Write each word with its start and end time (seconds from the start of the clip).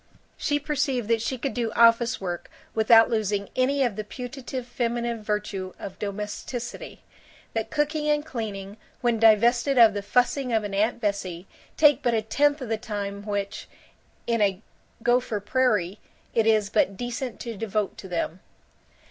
She 0.35 0.57
perceived 0.57 1.07
that 1.09 1.21
she 1.21 1.37
could 1.37 1.53
do 1.53 1.71
office 1.73 2.19
work 2.19 2.49
without 2.73 3.11
losing 3.11 3.49
any 3.55 3.83
of 3.83 3.95
the 3.95 4.03
putative 4.03 4.65
feminine 4.65 5.21
virtue 5.21 5.73
of 5.77 5.99
domesticity; 5.99 7.03
that 7.53 7.69
cooking 7.69 8.09
and 8.09 8.25
cleaning, 8.25 8.77
when 9.01 9.19
divested 9.19 9.77
of 9.77 9.93
the 9.93 10.01
fussing 10.01 10.51
of 10.53 10.63
an 10.63 10.73
Aunt 10.73 10.99
Bessie, 11.01 11.45
take 11.77 12.01
but 12.01 12.15
a 12.15 12.23
tenth 12.23 12.61
of 12.61 12.69
the 12.69 12.77
time 12.77 13.27
which, 13.27 13.67
in 14.25 14.41
a 14.41 14.63
Gopher 15.03 15.39
Prairie, 15.39 15.99
it 16.33 16.47
is 16.47 16.71
but 16.71 16.97
decent 16.97 17.39
to 17.41 17.55
devote 17.55 17.95
to 17.99 18.07
them. 18.07 18.39